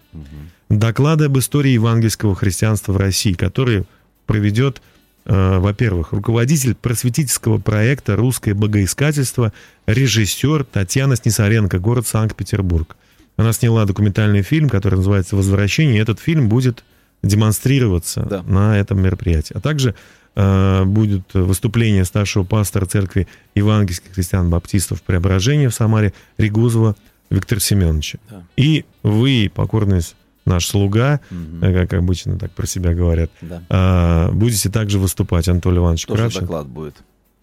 [0.70, 3.86] доклады об истории евангельского христианства в России, которые
[4.26, 4.82] проведет,
[5.26, 9.54] во-первых, руководитель просветительского проекта «Русское богоискательство»,
[9.86, 12.96] режиссер Татьяна Снисаренко, город Санкт-Петербург.
[13.38, 16.84] Она сняла документальный фильм, который называется «Возвращение», и этот фильм будет
[17.24, 18.44] демонстрироваться Да.
[18.44, 19.54] на этом мероприятии.
[19.56, 19.96] А также
[20.36, 26.96] э, будет выступление старшего пастора церкви евангельских христиан-баптистов Преображения в Самаре Регузова
[27.30, 28.20] Виктора Семеновича.
[28.30, 28.44] Да.
[28.58, 30.02] И вы, покорный
[30.46, 31.20] наш слуга,
[31.62, 33.62] э, как обычно так про себя говорят, Да.
[33.70, 36.46] э, будете также выступать, Анатолий Иванович Тоже Кравченко.
[36.46, 36.96] доклад будет.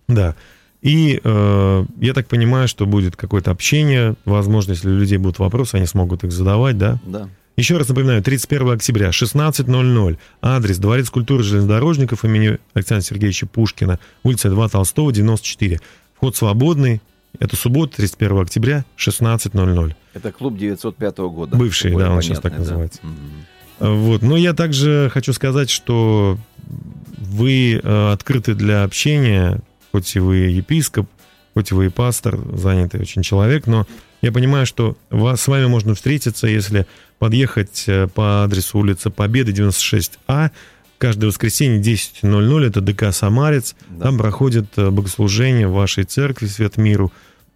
[0.08, 0.34] Да.
[0.82, 4.14] И э, я так понимаю, что будет какое-то общение.
[4.24, 6.98] Возможно, если у людей будут вопросы, они смогут их задавать, да?
[7.04, 7.28] Да.
[7.56, 10.18] Еще раз напоминаю, 31 октября, 16.00.
[10.40, 15.80] Адрес Дворец культуры железнодорожников имени Александра Сергеевича Пушкина, улица 2 Толстого, 94.
[16.16, 17.02] Вход свободный.
[17.38, 19.94] Это суббота, 31 октября, 16.00.
[20.14, 21.56] Это клуб 905 года.
[21.56, 22.58] Бывший, да, он сейчас так да.
[22.58, 23.00] называется.
[23.02, 23.46] Мгм.
[23.80, 24.22] Вот.
[24.22, 26.38] Но я также хочу сказать, что
[27.18, 29.60] вы э, открыты для общения,
[29.92, 31.08] хоть и вы епископ,
[31.54, 33.86] хоть и вы и пастор, занятый очень человек, но
[34.20, 36.86] я понимаю, что вас, с вами можно встретиться, если
[37.18, 40.50] подъехать э, по адресу улица Победы, 96А,
[41.00, 44.04] каждое воскресенье 10.00, это ДК «Самарец», Да.
[44.04, 47.10] там проходит э, богослужение в вашей церкви «Свет миру»,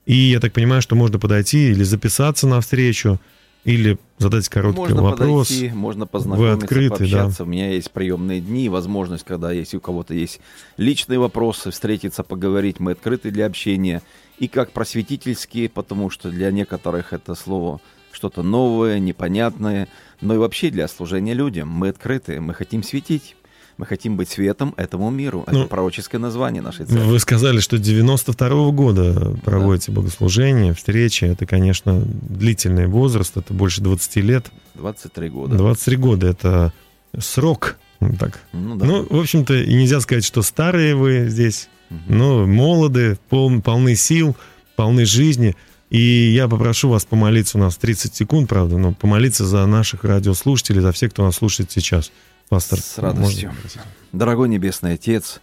[0.06, 3.20] и я так понимаю, что можно подойти или записаться на встречу,
[3.64, 5.48] или задать короткий Можно вопрос.
[5.48, 6.96] подойти, можно познакомиться, открыты, да.
[6.96, 7.42] пообщаться.
[7.44, 10.40] У меня есть приемные дни, возможность, когда если у кого-то есть
[10.76, 12.78] личные вопросы, встретиться, поговорить.
[12.80, 14.02] Мы открыты для общения.
[14.38, 17.80] И как просветительские, потому что для некоторых это слово
[18.12, 19.88] что-то новое, непонятное,
[20.24, 21.68] но и вообще для служения людям.
[21.68, 23.36] Мы открыты, мы хотим светить.
[23.76, 25.42] Мы хотим быть светом этому миру.
[25.48, 27.04] Это Ну, пророческое название нашей церкви.
[27.08, 31.24] Вы сказали, что 92 года проводите богослужения, встречи.
[31.24, 34.46] Это, конечно, длительный возраст, это больше 20 лет.
[34.74, 35.56] 23 года.
[35.56, 36.72] 23 года— это
[37.18, 37.76] срок.
[37.98, 38.38] Ну, Так.
[38.52, 38.86] Ну, да.
[38.86, 42.02] Ну, в общем-то, и нельзя сказать, что старые вы здесь, Мгм.
[42.16, 44.36] но молоды, пол- полны сил,
[44.76, 45.56] полны жизни.
[45.90, 50.80] И я попрошу вас помолиться, у нас 30 секунд, правда, но помолиться за наших радиослушателей,
[50.80, 52.10] за всех, кто нас слушает сейчас.
[52.48, 53.50] Пастор, С радостью.
[53.50, 53.82] можно?
[54.12, 55.40] Дорогой Небесный Отец,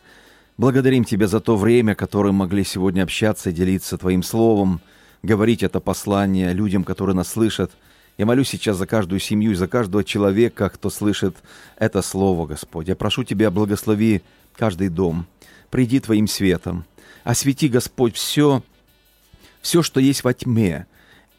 [0.58, 4.82] благодарим Тебя за то время, которое могли сегодня общаться и делиться Твоим Словом,
[5.24, 7.72] говорить это послание людям, которые нас слышат.
[8.18, 11.36] Я молюсь сейчас за каждую семью и за каждого человека, кто слышит
[11.78, 12.88] это Слово, Господь.
[12.88, 14.22] Я прошу Тебя, благослови
[14.56, 15.26] каждый дом.
[15.70, 16.86] Приди Твоим светом.
[17.24, 18.64] Освети, Господь, все,
[19.62, 20.86] все, что есть во тьме.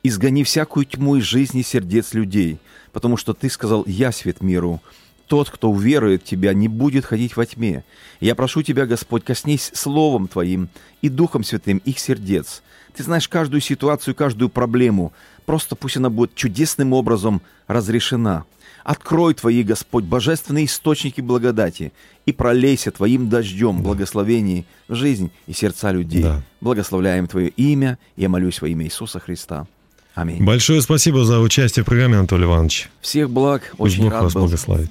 [0.02, 2.58] Изгони всякую тьму из жизни сердец людей,
[2.92, 4.80] потому что Ты сказал «Я свет миру».
[5.26, 7.84] Тот, кто уверует в Тебя, не будет ходить во тьме.
[8.20, 10.68] Я прошу Тебя, Господь, коснись Словом Твоим
[11.00, 12.62] и Духом Святым их сердец.
[12.94, 15.12] Ты знаешь каждую ситуацию, каждую проблему.
[15.46, 18.44] Просто пусть она будет чудесным образом разрешена.
[18.84, 21.92] Открой Твои, Господь, божественные источники благодати
[22.26, 26.22] и пролейся Твоим дождем благословений в жизнь и сердца людей.
[26.22, 26.42] Да.
[26.60, 27.98] Благословляем Твое имя.
[28.16, 29.66] Я молюсь во имя Иисуса Христа.
[30.14, 30.44] Аминь.
[30.44, 32.90] Большое спасибо за участие в программе, Анатолий Иванович.
[33.00, 33.74] Всех благ.
[33.76, 34.42] Пусть Очень Бог рад вас был.
[34.42, 34.90] благословит.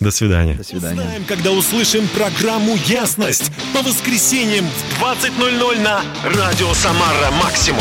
[0.00, 0.54] До свидания.
[0.54, 1.00] До свидания.
[1.00, 7.80] Узнаем, когда услышим программу «Ясность» по воскресеньям в 20.00 на Радио Самара Максимум.